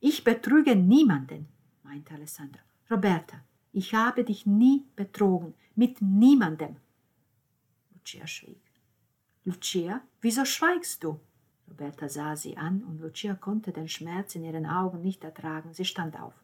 [0.00, 1.48] Ich betrüge niemanden,
[1.82, 2.60] meinte Alessandra.
[2.90, 6.76] Roberta, ich habe dich nie betrogen, mit niemandem.
[7.94, 8.60] Lucia schwieg.
[9.44, 11.18] Lucia, wieso schweigst du?
[11.68, 15.72] Roberta sah sie an und Lucia konnte den Schmerz in ihren Augen nicht ertragen.
[15.72, 16.34] Sie stand auf.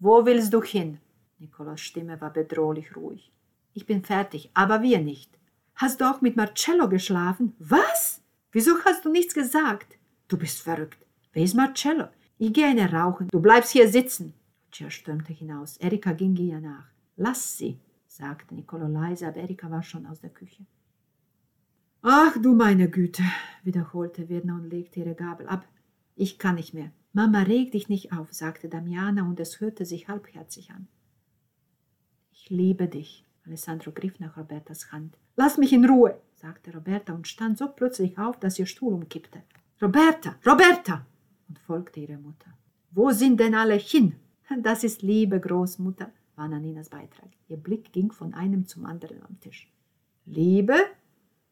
[0.00, 0.98] Wo willst du hin?
[1.38, 3.32] Nicolas Stimme war bedrohlich ruhig.
[3.72, 5.38] Ich bin fertig, aber wir nicht.
[5.76, 7.54] Hast du auch mit Marcello geschlafen?
[7.58, 8.22] Was?
[8.52, 9.98] Wieso hast du nichts gesagt?
[10.28, 11.06] Du bist verrückt.
[11.32, 12.08] Wer ist Marcello?
[12.38, 13.28] Ich gehe eine rauchen.
[13.28, 14.34] Du bleibst hier sitzen.
[14.74, 15.76] Lucia stürmte hinaus.
[15.76, 16.88] Erika ging ihr nach.
[17.16, 20.66] Lass sie, sagte Nicolo leise, aber Erika war schon aus der Küche.
[22.02, 23.22] Ach du meine Güte,
[23.62, 25.64] wiederholte Wirna und legte ihre Gabel ab.
[26.16, 26.90] Ich kann nicht mehr.
[27.12, 30.88] Mama, reg dich nicht auf, sagte Damiana und es hörte sich halbherzig an.
[32.32, 33.24] Ich liebe dich.
[33.46, 35.16] Alessandro griff nach Robertas Hand.
[35.36, 39.40] Lass mich in Ruhe, sagte Roberta und stand so plötzlich auf, dass ihr Stuhl umkippte.
[39.80, 41.06] Roberta, Roberta!
[41.48, 42.52] und folgte ihrer Mutter.
[42.90, 44.16] Wo sind denn alle hin?
[44.60, 47.28] Das ist Liebe, Großmutter, war Naninas Beitrag.
[47.48, 49.72] Ihr Blick ging von einem zum anderen am Tisch.
[50.26, 50.76] Liebe?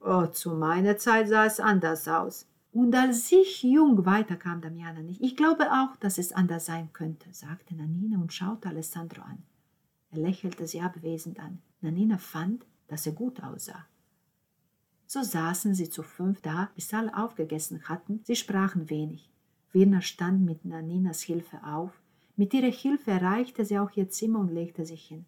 [0.01, 2.47] Oh, zu meiner Zeit sah es anders aus.
[2.73, 5.21] Und als ich jung weiterkam Damiana nicht.
[5.21, 9.43] Ich glaube auch, dass es anders sein könnte, sagte Nanina und schaute Alessandro an.
[10.11, 11.61] Er lächelte sie abwesend an.
[11.81, 13.87] Nanina fand, dass er gut aussah.
[15.07, 18.21] So saßen sie zu fünf da, bis alle aufgegessen hatten.
[18.25, 19.31] Sie sprachen wenig.
[19.73, 22.02] Wirna stand mit Naninas Hilfe auf.
[22.37, 25.27] Mit ihrer Hilfe erreichte sie auch ihr Zimmer und legte sich hin.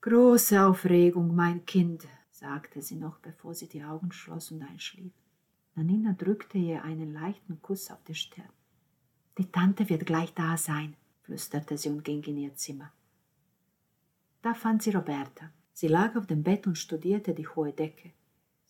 [0.00, 5.12] Große Aufregung, mein Kind, sagte sie noch, bevor sie die Augen schloss und einschlief.
[5.74, 8.48] Nanina drückte ihr einen leichten Kuss auf die Stirn.
[9.38, 12.92] Die Tante wird gleich da sein, flüsterte sie und ging in ihr Zimmer.
[14.42, 15.50] Da fand sie Roberta.
[15.72, 18.12] Sie lag auf dem Bett und studierte die hohe Decke.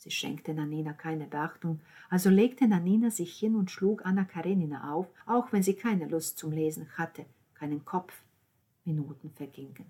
[0.06, 5.08] Sie schenkte Nanina keine Beachtung, also legte Nanina sich hin und schlug Anna Karenina auf,
[5.26, 8.22] auch wenn sie keine Lust zum Lesen hatte, keinen Kopf.
[8.84, 9.86] Minuten vergingen,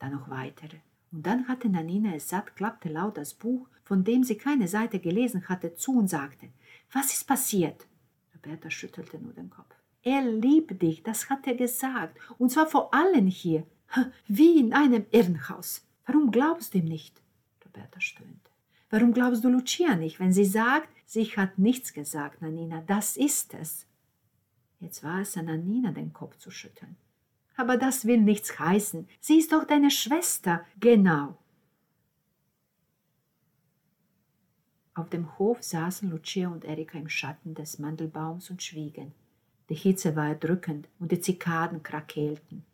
[0.00, 0.78] dann noch weitere.
[1.12, 4.98] Und dann hatte Nanina es satt, klappte laut das Buch, von dem sie keine Seite
[4.98, 6.48] gelesen hatte, zu und sagte,
[6.90, 7.86] was ist passiert?
[8.34, 9.76] Roberta schüttelte nur den Kopf.
[10.02, 13.64] Er liebt dich, das hat er gesagt, und zwar vor allen hier,
[14.26, 15.86] wie in einem Irrenhaus.
[16.06, 17.22] Warum glaubst du ihm nicht?
[17.64, 18.49] Roberta stöhnte.
[18.90, 23.54] Warum glaubst du Lucia nicht, wenn sie sagt, sie hat nichts gesagt, Nanina, das ist
[23.54, 23.86] es.
[24.80, 26.96] Jetzt war es an Nanina, den Kopf zu schütteln.
[27.56, 29.08] Aber das will nichts heißen.
[29.20, 30.64] Sie ist doch deine Schwester.
[30.80, 31.36] Genau.
[34.94, 39.12] Auf dem Hof saßen Lucia und Erika im Schatten des Mandelbaums und schwiegen.
[39.68, 42.64] Die Hitze war erdrückend und die Zikaden krakelten.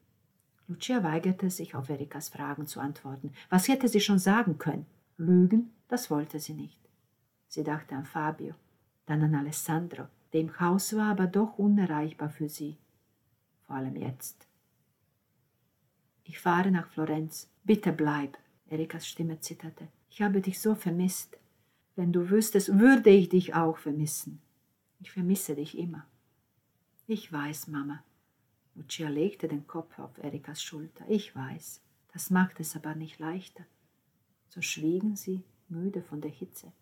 [0.67, 3.33] Lucia weigerte sich, auf Erikas Fragen zu antworten.
[3.51, 4.87] Was hätte sie schon sagen können?
[5.19, 6.79] Lügen, das wollte sie nicht.
[7.49, 8.55] Sie dachte an Fabio,
[9.07, 12.77] dann an Alessandro, der im Haus war, aber doch unerreichbar für sie.
[13.67, 14.47] Vor allem jetzt.
[16.25, 17.49] Ich fahre nach Florenz.
[17.65, 18.37] Bitte bleib.
[18.69, 19.89] Erikas Stimme zitterte.
[20.11, 21.39] Ich habe dich so vermisst.
[21.95, 24.41] Wenn du wüsstest, würde ich dich auch vermissen.
[25.01, 26.05] Ich vermisse dich immer.
[27.07, 28.03] Ich weiß, Mama.
[28.75, 31.05] Lucia legte den Kopf auf Erikas Schulter.
[31.09, 31.81] Ich weiß.
[32.13, 33.65] Das macht es aber nicht leichter.
[34.49, 36.73] So schwiegen sie, müde von der Hitze.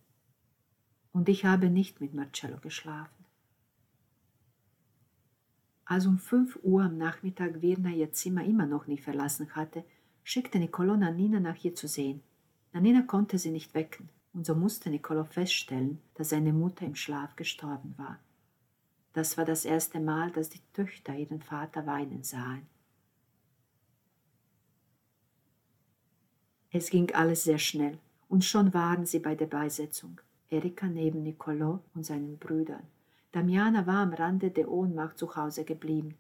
[1.13, 3.25] Und ich habe nicht mit Marcello geschlafen.
[5.85, 9.85] Als um fünf Uhr am Nachmittag Virna ihr Zimmer immer noch nicht verlassen hatte,
[10.23, 12.23] schickte Niccolò Nannina nach ihr zu sehen.
[12.73, 17.37] Nannina konnte sie nicht wecken, und so musste Niccolò feststellen, dass seine Mutter im Schlaf
[17.37, 18.19] gestorben war.
[19.13, 22.67] Das war das erste Mal, dass die Töchter ihren Vater weinen sahen.
[26.71, 28.01] Es ging alles sehr schnell,
[28.35, 30.21] und schon waren sie bei der Beisetzung.
[30.51, 32.83] Erika neben Niccolò und seinen Brüdern.
[33.31, 36.17] Damiana war am Rande der Ohnmacht zu Hause geblieben.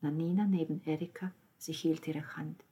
[0.00, 2.64] Nanina neben Erika, sie hielt ihre Hand.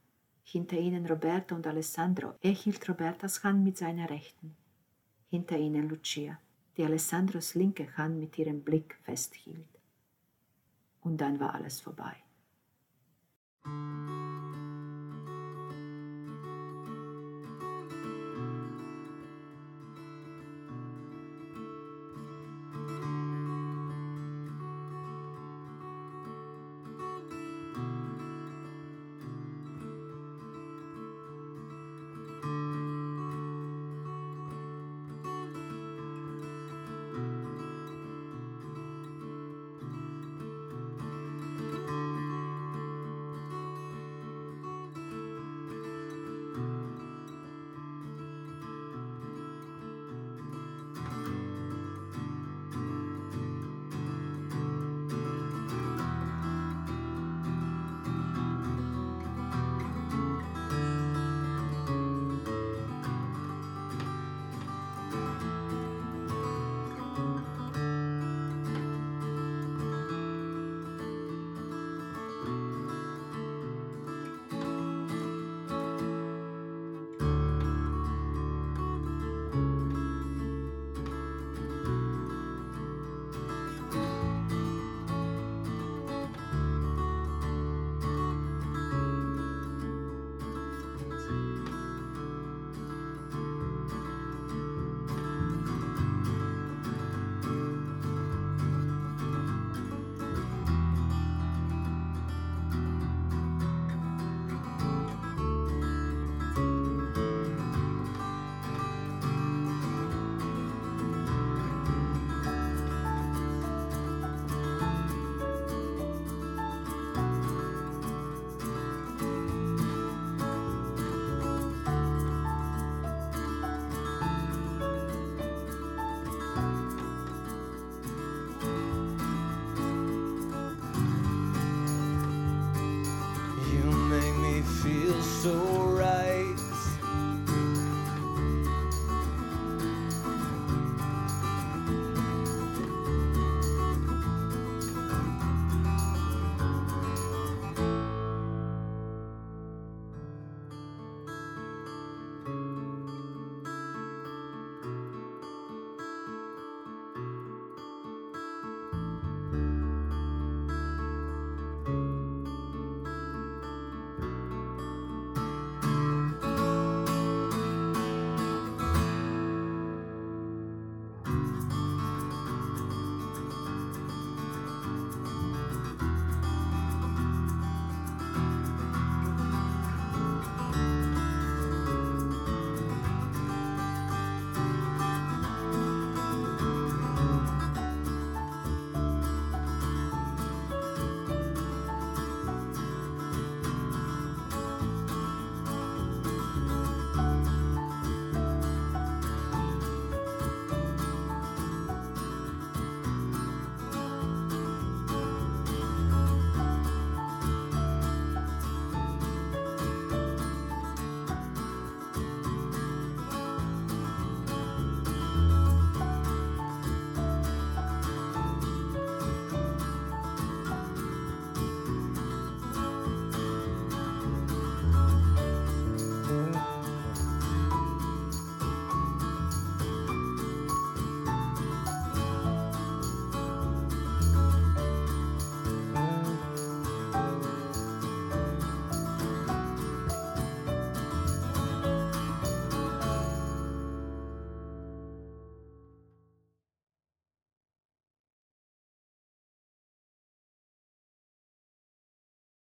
[0.45, 2.33] Hinter ihnen Roberto und Alessandro.
[2.41, 4.57] Er hielt Robertas Hand mit seiner rechten.
[5.29, 6.39] Hinter ihnen Lucia
[6.79, 9.79] die Alessandros linke Hand mit ihrem Blick festhielt.
[11.03, 12.17] Und dann war alles vorbei.